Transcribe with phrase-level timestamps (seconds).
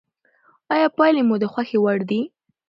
[0.73, 2.21] آیا پایلې مو د خوښې وړ دي؟